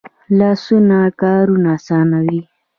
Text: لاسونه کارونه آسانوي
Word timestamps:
لاسونه 0.37 0.99
کارونه 1.21 1.69
آسانوي 1.77 2.39